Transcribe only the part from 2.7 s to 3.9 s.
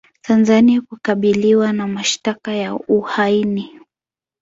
uhaini